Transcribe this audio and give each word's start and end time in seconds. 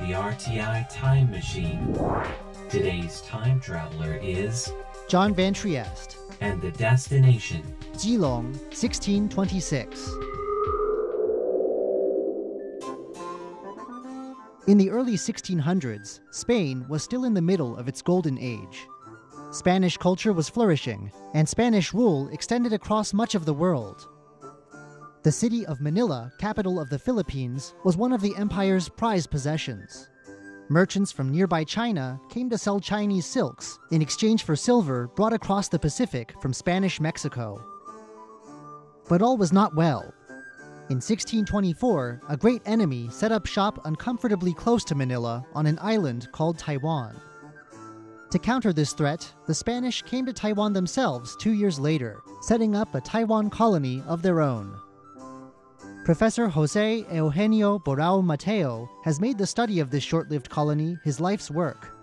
the 0.00 0.12
RTI 0.12 0.88
Time 0.88 1.30
Machine. 1.30 1.94
Today's 2.70 3.20
time 3.20 3.60
traveler 3.60 4.18
is 4.22 4.72
John 5.08 5.34
Van 5.34 5.52
Trieste, 5.52 6.16
and 6.40 6.58
the 6.62 6.70
destination. 6.70 7.62
Keelung, 7.92 8.46
1626. 8.72 10.08
In 14.68 14.78
the 14.78 14.88
early 14.88 15.16
1600s, 15.16 16.20
Spain 16.30 16.86
was 16.88 17.02
still 17.02 17.24
in 17.24 17.34
the 17.34 17.42
middle 17.42 17.76
of 17.76 17.86
its 17.86 18.00
golden 18.00 18.38
age. 18.38 18.86
Spanish 19.50 19.98
culture 19.98 20.32
was 20.32 20.48
flourishing, 20.48 21.12
and 21.34 21.46
Spanish 21.46 21.92
rule 21.92 22.28
extended 22.28 22.72
across 22.72 23.12
much 23.12 23.34
of 23.34 23.44
the 23.44 23.52
world. 23.52 24.08
The 25.22 25.30
city 25.30 25.66
of 25.66 25.82
Manila, 25.82 26.32
capital 26.38 26.80
of 26.80 26.88
the 26.88 26.98
Philippines, 26.98 27.74
was 27.84 27.94
one 27.94 28.14
of 28.14 28.22
the 28.22 28.34
empire's 28.36 28.88
prized 28.88 29.30
possessions. 29.30 30.08
Merchants 30.70 31.12
from 31.12 31.30
nearby 31.30 31.62
China 31.62 32.18
came 32.30 32.48
to 32.48 32.56
sell 32.56 32.80
Chinese 32.80 33.26
silks 33.26 33.78
in 33.90 34.00
exchange 34.00 34.44
for 34.44 34.56
silver 34.56 35.08
brought 35.08 35.34
across 35.34 35.68
the 35.68 35.78
Pacific 35.78 36.32
from 36.40 36.54
Spanish 36.54 37.00
Mexico. 37.00 37.62
But 39.10 39.20
all 39.20 39.36
was 39.36 39.52
not 39.52 39.76
well. 39.76 40.14
In 40.88 40.96
1624, 40.96 42.22
a 42.30 42.36
great 42.38 42.62
enemy 42.64 43.10
set 43.10 43.30
up 43.30 43.44
shop 43.44 43.78
uncomfortably 43.84 44.54
close 44.54 44.84
to 44.84 44.94
Manila 44.94 45.44
on 45.52 45.66
an 45.66 45.78
island 45.82 46.32
called 46.32 46.56
Taiwan. 46.56 47.20
To 48.30 48.38
counter 48.38 48.72
this 48.72 48.94
threat, 48.94 49.30
the 49.46 49.54
Spanish 49.54 50.00
came 50.00 50.24
to 50.24 50.32
Taiwan 50.32 50.72
themselves 50.72 51.36
two 51.36 51.52
years 51.52 51.78
later, 51.78 52.22
setting 52.40 52.74
up 52.74 52.94
a 52.94 53.02
Taiwan 53.02 53.50
colony 53.50 54.02
of 54.06 54.22
their 54.22 54.40
own. 54.40 54.80
Professor 56.02 56.48
Jose 56.48 57.04
Eugenio 57.12 57.78
Borao 57.78 58.24
Mateo 58.24 58.88
has 59.04 59.20
made 59.20 59.36
the 59.36 59.46
study 59.46 59.80
of 59.80 59.90
this 59.90 60.02
short 60.02 60.30
lived 60.30 60.48
colony 60.48 60.96
his 61.04 61.20
life's 61.20 61.50
work. 61.50 61.94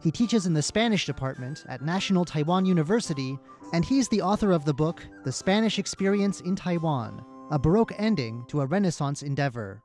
He 0.00 0.12
teaches 0.12 0.46
in 0.46 0.54
the 0.54 0.62
Spanish 0.62 1.06
department 1.06 1.64
at 1.68 1.82
National 1.82 2.24
Taiwan 2.24 2.64
University, 2.64 3.36
and 3.72 3.84
he's 3.84 4.08
the 4.08 4.22
author 4.22 4.52
of 4.52 4.64
the 4.64 4.72
book 4.72 5.04
The 5.24 5.32
Spanish 5.32 5.80
Experience 5.80 6.40
in 6.40 6.54
Taiwan 6.54 7.24
A 7.50 7.58
Baroque 7.58 7.92
Ending 7.98 8.44
to 8.46 8.60
a 8.60 8.66
Renaissance 8.66 9.24
Endeavor. 9.24 9.82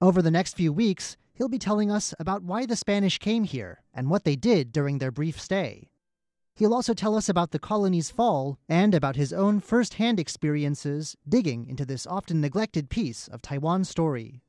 Over 0.00 0.22
the 0.22 0.30
next 0.30 0.56
few 0.56 0.72
weeks, 0.72 1.16
he'll 1.34 1.48
be 1.48 1.58
telling 1.58 1.90
us 1.90 2.14
about 2.20 2.44
why 2.44 2.66
the 2.66 2.76
Spanish 2.76 3.18
came 3.18 3.42
here 3.42 3.82
and 3.92 4.08
what 4.08 4.22
they 4.22 4.36
did 4.36 4.70
during 4.70 4.98
their 4.98 5.10
brief 5.10 5.40
stay. 5.40 5.89
He'll 6.54 6.74
also 6.74 6.94
tell 6.94 7.16
us 7.16 7.28
about 7.28 7.52
the 7.52 7.58
colony's 7.58 8.10
fall 8.10 8.58
and 8.68 8.94
about 8.94 9.16
his 9.16 9.32
own 9.32 9.60
first 9.60 9.94
hand 9.94 10.20
experiences 10.20 11.16
digging 11.28 11.66
into 11.68 11.86
this 11.86 12.06
often 12.06 12.40
neglected 12.40 12.90
piece 12.90 13.28
of 13.28 13.40
Taiwan's 13.40 13.88
story. 13.88 14.42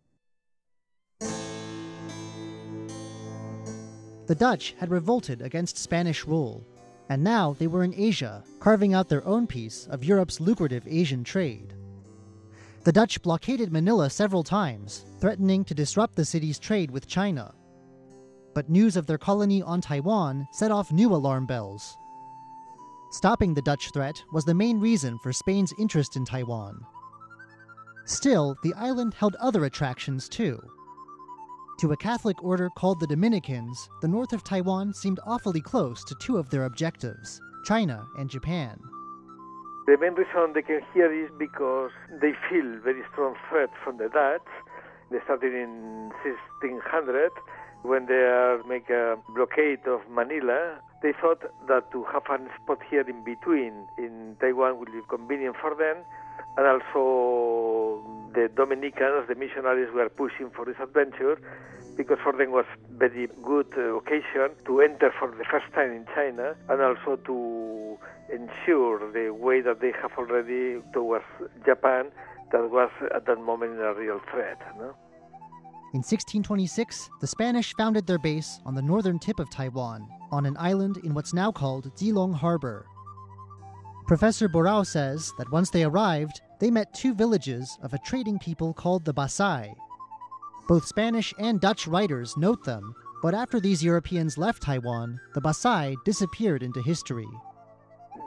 The 4.28 4.36
Dutch 4.36 4.76
had 4.80 4.92
revolted 4.92 5.42
against 5.42 5.78
Spanish 5.78 6.26
rule, 6.26 6.66
and 7.10 7.24
now 7.24 7.54
they 7.60 7.68
were 7.68 7.84
in 7.84 7.94
Asia, 7.94 8.44
carving 8.60 8.94
out 8.94 9.10
their 9.10 9.26
own 9.28 9.46
piece 9.46 9.88
of 9.88 10.06
Europe's 10.06 10.40
lucrative 10.40 10.88
Asian 10.88 11.24
trade. 11.24 11.74
The 12.84 12.92
Dutch 12.92 13.22
blockaded 13.22 13.72
Manila 13.72 14.10
several 14.10 14.44
times, 14.44 15.06
threatening 15.20 15.64
to 15.66 15.76
disrupt 15.76 16.16
the 16.16 16.26
city's 16.26 16.58
trade 16.58 16.90
with 16.92 17.08
China. 17.08 17.54
But 18.54 18.70
news 18.70 18.98
of 18.98 19.08
their 19.08 19.18
colony 19.18 19.62
on 19.62 19.82
Taiwan 19.82 20.48
set 20.52 20.72
off 20.72 20.92
new 20.92 21.14
alarm 21.14 21.46
bells. 21.46 21.98
Stopping 23.12 23.54
the 23.54 23.62
Dutch 23.62 23.92
threat 23.92 24.24
was 24.32 24.46
the 24.46 24.54
main 24.54 24.80
reason 24.80 25.20
for 25.20 25.34
Spain's 25.34 25.74
interest 25.78 26.16
in 26.16 26.26
Taiwan. 26.26 26.86
Still, 28.06 28.56
the 28.64 28.74
island 28.74 29.14
held 29.14 29.36
other 29.36 29.66
attractions 29.66 30.28
too. 30.28 30.60
To 31.80 31.92
a 31.92 31.98
Catholic 31.98 32.44
order 32.44 32.70
called 32.78 33.00
the 33.00 33.08
Dominicans, 33.08 33.90
the 34.02 34.08
north 34.08 34.34
of 34.34 34.44
Taiwan 34.44 34.94
seemed 34.94 35.20
awfully 35.26 35.62
close 35.62 36.04
to 36.06 36.16
two 36.22 36.38
of 36.38 36.50
their 36.50 36.66
objectives 36.66 37.42
China 37.66 38.06
and 38.18 38.30
Japan. 38.30 38.80
The 39.88 39.98
main 39.98 40.14
reason 40.14 40.54
they 40.54 40.62
came 40.62 40.82
here 40.94 41.12
is 41.12 41.30
because 41.38 41.92
they 42.22 42.34
feel 42.50 42.80
very 42.84 43.02
strong 43.12 43.36
threat 43.50 43.70
from 43.84 43.98
the 43.98 44.10
Dutch. 44.10 44.46
They 45.10 45.20
started 45.26 45.54
in 45.54 46.12
1600 46.62 47.32
when 47.84 48.06
they 48.06 48.14
are 48.14 48.64
make 48.68 48.90
a 48.90 49.18
blockade 49.36 49.86
of 49.88 50.02
Manila. 50.10 50.80
They 51.02 51.14
thought 51.20 51.42
that 51.68 51.92
to 51.92 52.06
have 52.14 52.24
a 52.30 52.38
spot 52.62 52.80
here 52.90 53.02
in 53.02 53.24
between 53.24 53.88
in 53.98 54.38
Taiwan 54.40 54.78
would 54.78 54.92
be 54.92 55.02
convenient 55.10 55.56
for 55.60 55.74
them, 55.74 55.98
and 56.58 56.68
also 56.68 58.06
the 58.34 58.50
Dominicans, 58.56 59.28
the 59.28 59.36
missionaries, 59.36 59.90
were 59.94 60.10
pushing 60.10 60.52
for 60.56 60.66
this 60.66 60.76
adventure 60.82 61.42
because 61.98 62.18
for 62.24 62.34
them 62.34 62.52
was 62.52 62.66
very 62.98 63.28
good 63.44 63.68
uh, 63.78 63.96
occasion 63.98 64.56
to 64.66 64.82
enter 64.82 65.12
for 65.20 65.30
the 65.32 65.44
first 65.50 65.66
time 65.74 65.92
in 65.92 66.06
China 66.16 66.56
and 66.70 66.82
also 66.82 67.18
to 67.26 67.98
ensure 68.32 69.12
the 69.12 69.34
way 69.34 69.62
that 69.62 69.82
they 69.82 69.92
have 70.02 70.12
already 70.18 70.82
towards 70.94 71.26
Japan 71.66 72.12
that 72.52 72.70
was 72.70 72.90
at 73.14 73.26
that 73.26 73.40
moment 73.40 73.80
a 73.80 73.94
real 73.94 74.22
threat. 74.32 74.60
No? 74.78 74.96
In 75.94 75.98
1626, 75.98 77.10
the 77.20 77.28
Spanish 77.28 77.76
founded 77.76 78.08
their 78.08 78.18
base 78.18 78.62
on 78.66 78.74
the 78.74 78.82
northern 78.82 79.20
tip 79.20 79.42
of 79.42 79.52
Taiwan, 79.52 80.08
on 80.32 80.46
an 80.46 80.56
island 80.58 80.96
in 81.04 81.14
what's 81.14 81.34
now 81.34 81.52
called 81.52 81.94
Keelung 81.98 82.34
Harbor. 82.34 82.86
Professor 84.08 84.48
Borao 84.48 84.86
says 84.86 85.34
that 85.38 85.52
once 85.52 85.70
they 85.70 85.84
arrived, 85.84 86.40
they 86.62 86.72
met 86.72 86.94
two 86.94 87.14
villages 87.14 87.78
of 87.82 87.94
a 87.94 88.00
trading 88.06 88.40
people 88.40 88.74
called 88.74 89.04
the 89.04 89.14
Basai. 89.14 89.74
Both 90.66 90.86
Spanish 90.86 91.34
and 91.38 91.60
Dutch 91.60 91.88
writers 91.88 92.38
note 92.38 92.64
them, 92.64 92.96
but 93.22 93.34
after 93.34 93.60
these 93.60 93.84
Europeans 93.84 94.38
left 94.38 94.64
Taiwan, 94.64 95.20
the 95.34 95.42
Basai 95.42 95.98
disappeared 96.06 96.64
into 96.64 96.82
history. 96.82 97.28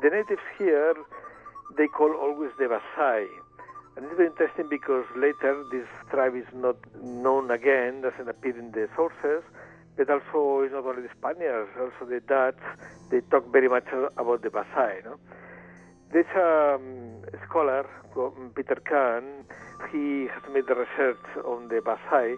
The 0.02 0.10
natives 0.10 0.42
here, 0.58 0.94
they 1.78 1.88
call 1.88 2.12
always 2.14 2.50
the 2.58 2.64
Basai. 2.64 3.26
And 3.97 4.06
it's 4.06 4.16
very 4.16 4.28
interesting 4.28 4.69
because 4.69 5.05
later 5.16 5.65
this 5.71 5.87
tribe 6.10 6.34
is 6.34 6.47
not 6.53 6.77
known 7.03 7.50
again, 7.50 8.03
doesn't 8.03 8.28
appear 8.28 8.59
in 8.59 8.72
the 8.72 8.88
sources, 8.97 9.43
but 9.97 10.10
also 10.10 10.62
it's 10.62 10.72
not 10.72 10.84
only 10.84 11.03
the 11.03 11.15
Spaniards, 11.16 11.71
also 11.78 12.10
the 12.10 12.21
Dutch, 12.21 12.59
they 13.10 13.21
talk 13.31 13.47
very 13.53 13.69
much 13.69 13.87
about 14.16 14.43
the 14.43 14.50
Basai. 14.50 15.05
No? 15.05 15.19
Um, 16.15 17.22
scholar, 17.49 17.87
Peter 18.55 18.81
Kang, 18.87 19.44
he 19.91 20.26
has 20.26 20.43
made 20.53 20.66
the 20.66 20.75
research 20.75 21.19
on 21.44 21.69
the 21.69 21.81
Basai, 21.81 22.37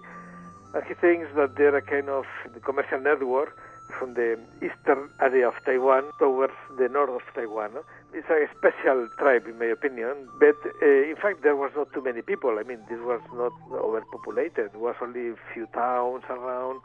and 0.74 0.84
he 0.84 0.94
thinks 0.94 1.28
that 1.36 1.56
they're 1.56 1.76
a 1.76 1.82
kind 1.82 2.08
of 2.08 2.24
commercial 2.64 3.00
network 3.00 3.56
from 3.98 4.14
the 4.14 4.38
eastern 4.62 5.08
area 5.20 5.48
of 5.48 5.54
Taiwan 5.64 6.04
towards 6.18 6.54
the 6.78 6.88
north 6.88 7.10
of 7.10 7.22
Taiwan. 7.34 7.74
No? 7.74 7.82
It's 8.16 8.30
a 8.30 8.48
special 8.56 9.08
tribe, 9.18 9.46
in 9.46 9.58
my 9.58 9.66
opinion, 9.66 10.26
but 10.40 10.56
uh, 10.64 10.86
in 10.86 11.16
fact, 11.20 11.42
there 11.42 11.54
was 11.54 11.70
not 11.76 11.92
too 11.92 12.00
many 12.00 12.22
people. 12.22 12.56
I 12.58 12.62
mean, 12.62 12.78
this 12.88 12.98
was 13.00 13.20
not 13.34 13.52
overpopulated. 13.70 14.70
It 14.72 14.80
was 14.80 14.94
only 15.02 15.28
a 15.28 15.34
few 15.52 15.66
towns 15.74 16.24
around, 16.30 16.80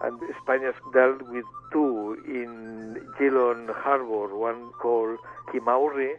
and 0.00 0.18
Spaniards 0.42 0.78
dealt 0.92 1.22
with 1.22 1.44
two 1.72 2.20
in 2.26 2.98
Keelung 3.16 3.72
Harbor, 3.72 4.36
one 4.36 4.72
called 4.72 5.18
Kimauri, 5.50 6.14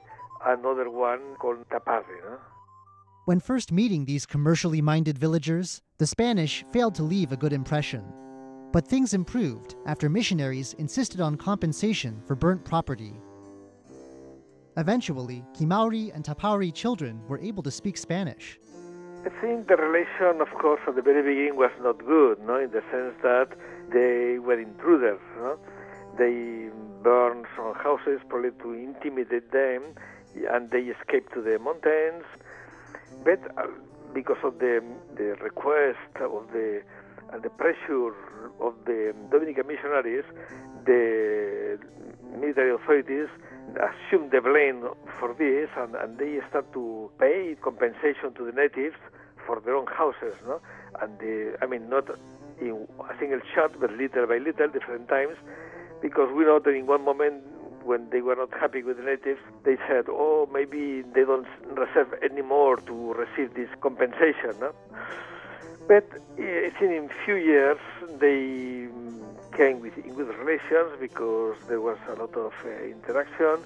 another 0.45 0.89
one 0.89 1.35
called 1.39 1.67
Tapari. 1.69 2.23
No? 2.23 2.37
When 3.25 3.41
first 3.41 3.73
meeting 3.73 4.05
these 4.05 4.25
commercially 4.25 4.81
minded 4.81 5.17
villagers, 5.17 5.81
the 5.97 6.07
Spanish 6.07 6.63
failed 6.71 6.95
to 6.95 7.03
leave 7.03 7.33
a 7.33 7.37
good 7.37 7.51
impression. 7.51 8.03
But 8.71 8.87
things 8.87 9.13
improved 9.13 9.75
after 9.85 10.07
missionaries 10.07 10.73
insisted 10.79 11.19
on 11.19 11.35
compensation 11.35 12.21
for 12.25 12.35
burnt 12.35 12.63
property. 12.63 13.19
Eventually, 14.77 15.45
Kimauri 15.53 16.13
and 16.15 16.23
Tapauri 16.23 16.73
children 16.73 17.21
were 17.27 17.39
able 17.39 17.61
to 17.63 17.69
speak 17.69 17.95
Spanish. 17.95 18.59
I 19.25 19.29
think 19.39 19.67
the 19.67 19.77
relation, 19.77 20.41
of 20.41 20.49
course, 20.59 20.81
at 20.87 20.95
the 20.95 21.01
very 21.01 21.21
beginning 21.21 21.55
was 21.55 21.71
not 21.79 22.03
good, 22.03 22.39
no, 22.45 22.57
in 22.57 22.71
the 22.71 22.81
sense 22.91 23.13
that 23.21 23.49
they 23.91 24.39
were 24.39 24.59
intruders. 24.59 25.19
No? 25.37 25.57
They 26.17 26.69
burned 27.03 27.45
some 27.55 27.73
houses 27.75 28.19
probably 28.27 28.51
to 28.63 28.73
intimidate 28.73 29.51
them, 29.51 29.83
and 30.49 30.71
they 30.71 30.81
escaped 30.81 31.33
to 31.33 31.41
the 31.41 31.59
mountains. 31.59 32.25
But 33.23 33.39
uh, 33.57 33.67
because 34.13 34.43
of 34.43 34.59
the, 34.59 34.83
the 35.15 35.35
request 35.41 35.99
of 36.19 36.51
the 36.51 36.81
and 37.31 37.41
the 37.41 37.49
pressure 37.49 38.13
of 38.59 38.73
the 38.85 39.13
Dominican 39.31 39.65
missionaries, 39.67 40.25
the 40.85 41.79
military 42.39 42.71
authorities 42.73 43.27
assumed 43.71 44.31
the 44.31 44.41
blame 44.41 44.87
for 45.19 45.33
this 45.33 45.69
and, 45.77 45.95
and 45.95 46.17
they 46.17 46.39
start 46.49 46.71
to 46.73 47.09
pay 47.19 47.55
compensation 47.61 48.33
to 48.35 48.45
the 48.45 48.51
natives 48.51 48.95
for 49.45 49.59
their 49.59 49.75
own 49.75 49.87
houses, 49.87 50.35
no? 50.45 50.61
And 51.01 51.17
the, 51.19 51.57
I 51.61 51.65
mean, 51.65 51.89
not 51.89 52.07
in 52.59 52.87
a 52.99 53.17
single 53.19 53.41
shot, 53.53 53.79
but 53.79 53.91
little 53.91 54.27
by 54.27 54.37
little, 54.37 54.67
different 54.67 55.07
times, 55.09 55.35
because 56.01 56.29
we 56.35 56.43
know 56.43 56.59
that 56.59 56.69
in 56.69 56.85
one 56.85 57.03
moment 57.03 57.43
when 57.83 58.09
they 58.11 58.21
were 58.21 58.35
not 58.35 58.51
happy 58.53 58.81
with 58.83 58.97
the 58.97 59.03
natives, 59.03 59.39
they 59.65 59.75
said, 59.87 60.05
oh, 60.07 60.47
maybe 60.53 61.01
they 61.13 61.25
don't 61.25 61.47
reserve 61.75 62.13
any 62.23 62.41
more 62.41 62.77
to 62.77 63.13
receive 63.13 63.53
this 63.55 63.69
compensation. 63.81 64.55
No? 64.59 64.71
But 65.87 66.05
think 66.79 66.91
in 66.91 67.09
few 67.25 67.35
years 67.35 67.77
they 68.19 68.87
came 69.55 69.79
with 69.79 69.95
good 70.15 70.31
relations 70.37 70.91
because 70.99 71.55
there 71.67 71.81
was 71.81 71.97
a 72.09 72.15
lot 72.15 72.35
of 72.35 72.53
uh, 72.65 72.69
interaction, 72.83 73.57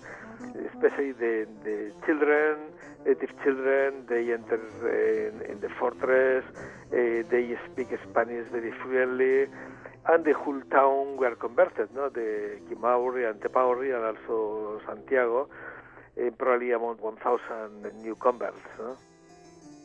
especially 0.69 1.14
the, 1.14 1.48
the 1.64 1.92
children, 2.06 2.58
native 3.06 3.31
children. 3.44 4.06
They 4.08 4.34
enter 4.34 4.60
in, 4.84 5.52
in, 5.52 5.60
the 5.62 5.69
fortress. 5.80 6.44
Uh, 6.92 7.24
they 7.31 7.58
speak 7.72 7.88
Spanish 8.10 8.48
very 8.52 8.72
fluently, 8.84 9.48
and 10.10 10.25
the 10.25 10.34
whole 10.34 10.62
town 10.70 11.18
were 11.18 11.36
converted. 11.36 11.90
No, 11.96 12.10
the 12.10 12.60
Kimauri 12.70 13.30
and 13.30 13.40
Tepauri, 13.40 13.96
and 13.96 14.18
also 14.18 14.81
Santiago, 14.86 15.48
uh, 16.20 16.30
probably 16.38 16.72
about 16.72 17.02
1,000 17.02 18.04
new 18.04 18.16
converts. 18.16 18.60
No? 18.78 18.98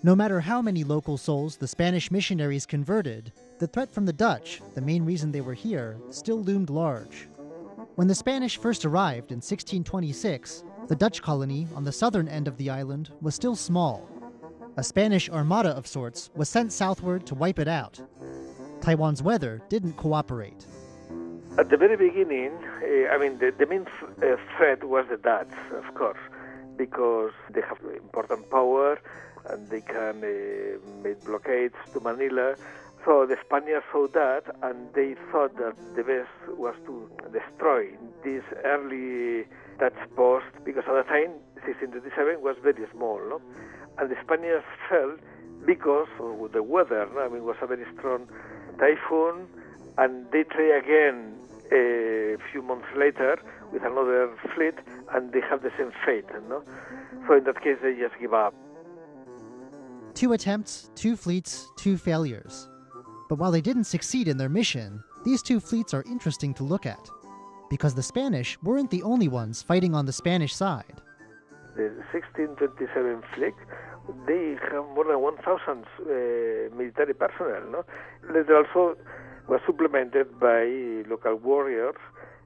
No 0.04 0.16
matter 0.16 0.40
how 0.40 0.60
many 0.60 0.82
local 0.82 1.16
souls 1.16 1.56
the 1.56 1.68
Spanish 1.68 2.10
missionaries 2.10 2.66
converted, 2.66 3.32
the 3.60 3.68
threat 3.68 3.94
from 3.94 4.04
the 4.04 4.12
Dutch, 4.12 4.60
the 4.74 4.80
main 4.80 5.04
reason 5.04 5.30
they 5.30 5.40
were 5.40 5.54
here, 5.54 5.96
still 6.10 6.42
loomed 6.42 6.70
large. 6.70 7.28
When 7.94 8.08
the 8.08 8.14
Spanish 8.16 8.56
first 8.56 8.84
arrived 8.84 9.30
in 9.30 9.36
1626, 9.36 10.64
the 10.88 10.96
Dutch 10.96 11.22
colony 11.22 11.68
on 11.76 11.84
the 11.84 11.92
southern 11.92 12.26
end 12.26 12.48
of 12.48 12.56
the 12.56 12.68
island 12.68 13.10
was 13.20 13.36
still 13.36 13.54
small. 13.54 14.10
A 14.76 14.82
Spanish 14.82 15.30
armada 15.30 15.68
of 15.68 15.86
sorts 15.86 16.30
was 16.34 16.48
sent 16.48 16.72
southward 16.72 17.24
to 17.26 17.36
wipe 17.36 17.60
it 17.60 17.68
out. 17.68 18.00
Taiwan's 18.80 19.22
weather 19.22 19.62
didn't 19.68 19.92
cooperate. 19.92 20.66
At 21.58 21.70
the 21.70 21.76
very 21.76 21.96
beginning, 21.96 22.50
uh, 22.82 23.14
I 23.14 23.18
mean, 23.18 23.38
the, 23.38 23.54
the 23.56 23.66
main 23.66 23.86
uh, 24.02 24.34
threat 24.56 24.82
was 24.82 25.06
the 25.08 25.16
Dutch, 25.18 25.52
of 25.76 25.94
course, 25.94 26.18
because 26.76 27.30
they 27.54 27.60
have 27.60 27.78
important 27.94 28.50
power 28.50 28.98
and 29.50 29.68
they 29.68 29.80
can 29.80 30.22
uh, 30.22 30.78
make 31.02 31.24
blockades 31.24 31.74
to 31.92 32.00
Manila. 32.00 32.54
So 33.04 33.26
the 33.26 33.36
Spaniards 33.44 33.84
saw 33.90 34.06
that, 34.08 34.44
and 34.62 34.92
they 34.94 35.16
thought 35.30 35.56
that 35.56 35.74
the 35.96 36.04
best 36.04 36.30
was 36.56 36.74
to 36.86 37.10
destroy 37.32 37.90
this 38.22 38.44
early 38.64 39.44
Dutch 39.78 39.98
post 40.14 40.46
because 40.64 40.84
at 40.86 40.94
the 40.94 41.08
time 41.10 41.32
1627 41.66 42.40
was 42.40 42.56
very 42.62 42.86
small, 42.94 43.18
no? 43.28 43.40
and 43.98 44.10
the 44.10 44.16
Spaniards 44.22 44.64
felt 44.88 45.18
because 45.66 46.08
of 46.20 46.52
the 46.52 46.62
weather. 46.62 47.08
No? 47.14 47.20
I 47.20 47.28
mean, 47.28 47.38
it 47.38 47.44
was 47.44 47.56
a 47.60 47.66
very 47.66 47.84
strong 47.98 48.28
typhoon, 48.78 49.46
and 49.98 50.30
they 50.30 50.44
try 50.44 50.78
again 50.78 51.34
a 51.72 52.36
few 52.50 52.62
months 52.62 52.88
later 52.96 53.38
with 53.72 53.82
another 53.82 54.30
fleet, 54.54 54.74
and 55.14 55.32
they 55.32 55.40
have 55.40 55.62
the 55.62 55.70
same 55.78 55.92
fate. 56.04 56.26
No? 56.48 56.62
So 57.26 57.36
in 57.36 57.44
that 57.44 57.62
case, 57.62 57.78
they 57.82 57.94
just 57.94 58.18
give 58.20 58.34
up. 58.34 58.54
Two 60.22 60.34
attempts, 60.34 60.88
two 60.94 61.16
fleets, 61.16 61.72
two 61.74 61.96
failures. 61.96 62.68
But 63.28 63.40
while 63.40 63.50
they 63.50 63.60
didn't 63.60 63.90
succeed 63.90 64.28
in 64.28 64.36
their 64.36 64.48
mission, 64.48 65.02
these 65.24 65.42
two 65.42 65.58
fleets 65.58 65.92
are 65.94 66.04
interesting 66.06 66.54
to 66.54 66.62
look 66.62 66.86
at. 66.86 67.10
Because 67.68 67.92
the 67.92 68.04
Spanish 68.04 68.56
weren't 68.62 68.88
the 68.92 69.02
only 69.02 69.26
ones 69.26 69.64
fighting 69.64 69.96
on 69.96 70.06
the 70.06 70.12
Spanish 70.12 70.54
side. 70.54 71.02
The 71.74 71.90
1627 72.12 73.22
fleet, 73.34 73.54
they 74.28 74.56
have 74.70 74.84
more 74.94 75.06
than 75.06 75.20
1,000 75.20 75.42
uh, 75.42 76.76
military 76.76 77.14
personnel. 77.14 77.66
No? 77.72 77.84
They 78.32 78.54
also 78.54 78.96
supplemented 79.66 80.38
by 80.38 81.02
local 81.10 81.34
warriors, 81.34 81.96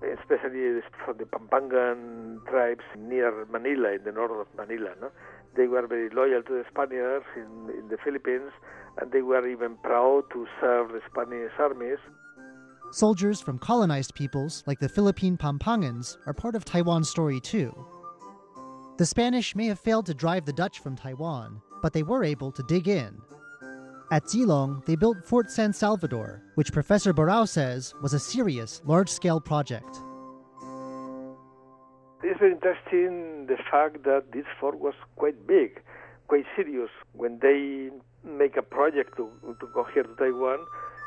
especially 0.00 0.80
from 1.04 1.18
the 1.18 1.24
Pampangan 1.24 2.42
tribes 2.48 2.84
near 2.96 3.44
Manila, 3.52 3.92
in 3.92 4.04
the 4.04 4.12
north 4.12 4.30
of 4.30 4.46
Manila. 4.56 4.94
No? 4.98 5.10
They 5.54 5.66
were 5.66 5.86
very 5.86 6.10
loyal 6.10 6.42
to 6.42 6.52
the 6.52 6.64
Spaniards 6.70 7.26
in, 7.36 7.70
in 7.78 7.88
the 7.88 7.96
Philippines, 8.02 8.52
and 9.00 9.12
they 9.12 9.22
were 9.22 9.46
even 9.46 9.76
proud 9.82 10.24
to 10.32 10.46
serve 10.60 10.92
the 10.92 11.00
Spanish 11.10 11.52
armies. 11.58 11.98
Soldiers 12.92 13.40
from 13.40 13.58
colonized 13.58 14.14
peoples 14.14 14.62
like 14.66 14.78
the 14.78 14.88
Philippine 14.88 15.36
Pampangans 15.36 16.18
are 16.26 16.32
part 16.32 16.54
of 16.54 16.64
Taiwan's 16.64 17.10
story 17.10 17.40
too. 17.40 17.74
The 18.98 19.06
Spanish 19.06 19.54
may 19.54 19.66
have 19.66 19.80
failed 19.80 20.06
to 20.06 20.14
drive 20.14 20.46
the 20.46 20.52
Dutch 20.52 20.78
from 20.78 20.96
Taiwan, 20.96 21.60
but 21.82 21.92
they 21.92 22.02
were 22.02 22.24
able 22.24 22.50
to 22.52 22.62
dig 22.62 22.88
in. 22.88 23.20
At 24.10 24.24
Keelung, 24.24 24.84
they 24.86 24.94
built 24.94 25.26
Fort 25.26 25.50
San 25.50 25.72
Salvador, 25.72 26.42
which 26.54 26.72
Professor 26.72 27.12
Borao 27.12 27.46
says 27.46 27.92
was 28.00 28.14
a 28.14 28.20
serious, 28.20 28.80
large 28.86 29.10
scale 29.10 29.40
project. 29.40 30.00
It's 32.36 32.42
very 32.42 32.52
interesting 32.52 33.46
the 33.46 33.56
fact 33.70 34.04
that 34.04 34.24
this 34.30 34.44
fort 34.60 34.78
was 34.78 34.92
quite 35.16 35.46
big, 35.46 35.80
quite 36.28 36.44
serious. 36.54 36.90
When 37.14 37.38
they 37.40 37.88
make 38.28 38.58
a 38.58 38.62
project 38.62 39.16
to, 39.16 39.30
to 39.58 39.66
go 39.72 39.86
here 39.94 40.02
to 40.02 40.14
Taiwan, 40.16 40.58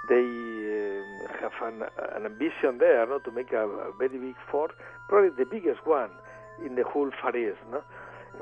they 0.09 0.25
uh, 0.25 1.37
have 1.37 1.53
an, 1.61 1.85
an, 2.17 2.25
ambition 2.25 2.79
there 2.79 3.05
no, 3.05 3.19
to 3.19 3.29
make 3.29 3.51
a, 3.51 3.61
a, 3.61 3.93
very 3.99 4.17
big 4.17 4.33
fort, 4.49 4.71
probably 5.07 5.29
the 5.37 5.45
biggest 5.45 5.85
one 5.85 6.09
in 6.65 6.73
the 6.73 6.83
whole 6.83 7.11
Far 7.21 7.37
East. 7.37 7.61
No? 7.69 7.83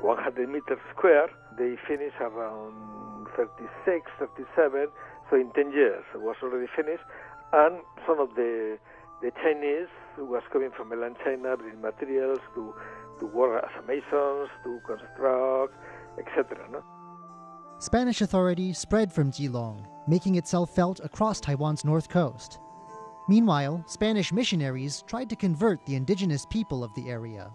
100 0.00 0.48
meters 0.48 0.80
square, 0.96 1.28
they 1.58 1.76
finish 1.86 2.14
around 2.22 3.26
36, 3.36 4.10
37, 4.18 4.88
so 5.28 5.36
in 5.36 5.52
10 5.52 5.72
years 5.72 6.04
it 6.14 6.22
was 6.22 6.36
already 6.42 6.68
finished. 6.74 7.04
And 7.52 7.82
some 8.06 8.18
of 8.18 8.34
the 8.34 8.78
the 9.22 9.30
Chinese 9.42 9.88
who 10.16 10.24
was 10.24 10.42
coming 10.52 10.70
from 10.76 10.88
mainland 10.90 11.16
China, 11.24 11.56
bringing 11.56 11.80
materials 11.80 12.38
to, 12.54 12.74
to 13.20 13.26
work 13.26 13.64
as 13.64 13.84
masons, 13.86 14.50
to 14.64 14.80
construct, 14.86 15.74
etc. 16.18 16.68
No? 16.70 16.82
Spanish 17.80 18.20
authority 18.20 18.72
spread 18.72 19.12
from 19.12 19.30
Keelung, 19.30 19.86
making 20.08 20.34
itself 20.34 20.74
felt 20.74 21.00
across 21.04 21.40
Taiwan's 21.40 21.84
north 21.84 22.08
coast. 22.08 22.58
Meanwhile, 23.28 23.84
Spanish 23.86 24.32
missionaries 24.32 25.04
tried 25.06 25.28
to 25.30 25.36
convert 25.36 25.84
the 25.84 25.94
indigenous 25.94 26.46
people 26.46 26.82
of 26.82 26.94
the 26.94 27.08
area. 27.08 27.52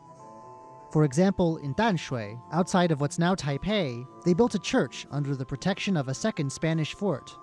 For 0.91 1.03
example, 1.03 1.57
in 1.57 1.73
Danshui, 1.73 2.39
outside 2.51 2.91
of 2.91 3.01
what's 3.01 3.17
now 3.17 3.33
Taipei, 3.33 4.05
they 4.23 4.33
built 4.33 4.53
a 4.53 4.59
church 4.59 5.07
under 5.11 5.35
the 5.35 5.45
protection 5.45 5.97
of 5.97 6.07
a 6.07 6.13
second 6.13 6.51
Spanish 6.51 6.93
fort. 6.93 7.35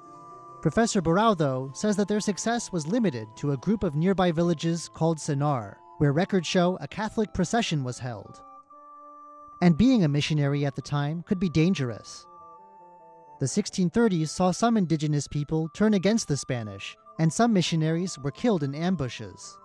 Professor 0.62 1.00
Borao, 1.00 1.36
though, 1.36 1.70
says 1.72 1.96
that 1.96 2.06
their 2.06 2.20
success 2.20 2.70
was 2.70 2.86
limited 2.86 3.26
to 3.36 3.52
a 3.52 3.56
group 3.56 3.82
of 3.82 3.94
nearby 3.94 4.30
villages 4.30 4.90
called 4.92 5.16
Sennar, 5.16 5.76
where 5.96 6.12
records 6.12 6.46
show 6.46 6.76
a 6.82 6.88
Catholic 6.88 7.32
procession 7.32 7.82
was 7.82 7.98
held. 7.98 8.42
And 9.62 9.78
being 9.78 10.04
a 10.04 10.08
missionary 10.08 10.66
at 10.66 10.76
the 10.76 10.82
time 10.82 11.22
could 11.22 11.40
be 11.40 11.48
dangerous. 11.48 12.26
The 13.38 13.46
1630s 13.46 14.28
saw 14.28 14.50
some 14.50 14.76
indigenous 14.76 15.26
people 15.26 15.70
turn 15.70 15.94
against 15.94 16.28
the 16.28 16.36
Spanish, 16.36 16.94
and 17.18 17.32
some 17.32 17.54
missionaries 17.54 18.18
were 18.18 18.30
killed 18.30 18.62
in 18.62 18.74
ambushes. 18.74 19.56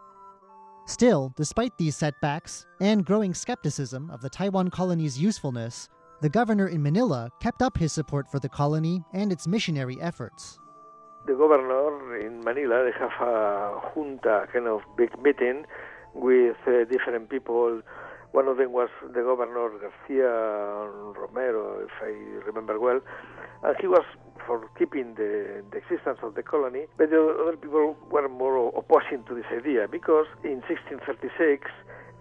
Still, 0.85 1.33
despite 1.35 1.77
these 1.77 1.97
setbacks 1.97 2.65
and 2.79 3.05
growing 3.05 3.33
skepticism 3.33 4.09
of 4.11 4.21
the 4.21 4.29
Taiwan 4.29 4.69
colony's 4.69 5.19
usefulness, 5.19 5.89
the 6.21 6.29
governor 6.29 6.69
in 6.69 6.81
Manila 6.81 7.29
kept 7.41 7.61
up 7.61 7.77
his 7.77 7.91
support 7.91 8.31
for 8.31 8.39
the 8.39 8.47
colony 8.47 9.03
and 9.11 9.33
its 9.33 9.45
missionary 9.45 9.99
efforts 9.99 10.57
the 11.27 11.33
governor 11.33 12.17
in 12.17 12.43
Manila, 12.43 12.85
they 12.85 12.97
have 12.99 13.27
a 13.27 13.79
junta, 13.93 14.47
kind 14.51 14.67
of 14.67 14.81
big 14.97 15.11
meeting 15.21 15.65
with 16.13 16.57
uh, 16.67 16.85
different 16.85 17.29
people. 17.29 17.81
One 18.31 18.47
of 18.47 18.57
them 18.57 18.73
was 18.73 18.89
the 19.01 19.21
governor 19.21 19.69
Garcia 19.79 20.29
Romero, 21.17 21.79
if 21.85 21.91
I 22.01 22.11
remember 22.45 22.79
well, 22.79 22.99
and 23.63 23.75
he 23.79 23.87
was 23.87 24.03
for 24.45 24.69
keeping 24.77 25.15
the, 25.15 25.63
the 25.71 25.77
existence 25.77 26.19
of 26.21 26.35
the 26.35 26.43
colony, 26.43 26.85
but 26.97 27.09
the 27.09 27.37
other 27.41 27.57
people 27.57 27.95
were 28.11 28.29
more 28.29 28.67
opposing 28.77 29.23
to 29.27 29.35
this 29.35 29.45
idea 29.51 29.87
because 29.89 30.27
in 30.43 30.61
1636 30.67 31.65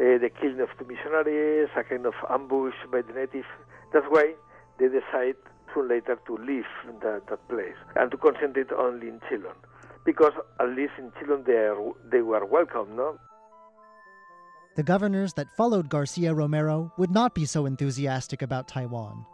uh, 0.01 0.19
the 0.19 0.31
killing 0.41 0.61
of 0.61 0.71
the 0.79 0.85
missionaries, 0.85 1.69
a 1.77 1.85
kind 1.85 2.07
of 2.07 2.15
ambush 2.31 2.75
by 2.91 3.03
the 3.03 3.13
natives. 3.13 3.47
That's 3.93 4.07
why 4.09 4.35
they 4.79 4.89
decide 4.89 5.37
soon 5.75 5.89
later 5.89 6.19
to 6.27 6.37
leave 6.37 6.65
that, 7.03 7.23
that 7.29 7.49
place 7.49 7.77
and 7.97 8.11
to 8.11 8.17
concentrate 8.17 8.73
only 8.73 9.09
in 9.09 9.21
Keelung. 9.21 9.57
Because 10.05 10.33
at 10.61 10.69
least 10.69 10.93
in 10.99 11.11
Keelung 11.13 11.45
they, 11.45 11.53
are, 11.53 11.93
they 12.11 12.23
were 12.23 12.45
welcome, 12.45 12.97
no? 12.97 13.19
The 14.77 14.83
governors 14.83 15.33
that 15.35 15.55
followed 15.57 15.89
Garcia 15.89 16.35
Romero 16.35 16.93
would 16.99 17.11
not 17.11 17.35
be 17.35 17.45
so 17.45 17.67
enthusiastic 17.67 18.43
about 18.43 18.67
Taiwan. 18.67 19.25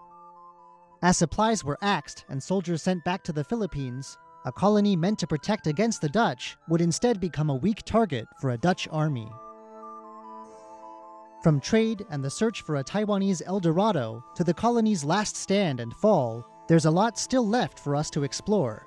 As 1.02 1.16
supplies 1.16 1.64
were 1.64 1.78
axed 1.80 2.26
and 2.28 2.42
soldiers 2.42 2.82
sent 2.82 3.04
back 3.04 3.22
to 3.24 3.32
the 3.32 3.44
Philippines, 3.44 4.18
a 4.44 4.52
colony 4.52 4.96
meant 4.96 5.18
to 5.20 5.26
protect 5.26 5.66
against 5.66 6.02
the 6.02 6.08
Dutch 6.10 6.56
would 6.68 6.80
instead 6.80 7.20
become 7.20 7.48
a 7.48 7.54
weak 7.54 7.82
target 7.84 8.26
for 8.40 8.50
a 8.50 8.58
Dutch 8.58 8.86
army. 8.90 9.30
From 11.42 11.58
trade 11.58 12.04
and 12.10 12.22
the 12.22 12.28
search 12.28 12.60
for 12.60 12.76
a 12.76 12.84
Taiwanese 12.84 13.40
El 13.46 13.60
Dorado 13.60 14.22
to 14.34 14.44
the 14.44 14.52
colony's 14.52 15.02
last 15.04 15.36
stand 15.36 15.80
and 15.80 15.94
fall, 15.94 16.46
there's 16.68 16.84
a 16.84 16.90
lot 16.90 17.18
still 17.18 17.46
left 17.48 17.78
for 17.78 17.96
us 17.96 18.10
to 18.10 18.24
explore. 18.24 18.86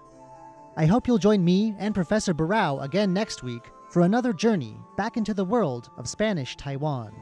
I 0.77 0.85
hope 0.85 1.07
you'll 1.07 1.17
join 1.17 1.43
me 1.43 1.73
and 1.79 1.95
Professor 1.95 2.31
Borao 2.31 2.83
again 2.83 3.11
next 3.11 3.41
week 3.41 3.71
for 3.89 4.03
another 4.03 4.33
journey 4.33 4.77
back 4.97 5.17
into 5.17 5.33
the 5.33 5.43
world 5.43 5.89
of 5.97 6.07
Spanish 6.07 6.55
Taiwan. 6.55 7.13